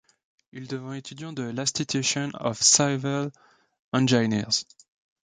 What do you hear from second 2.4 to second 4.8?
Civil Engineers.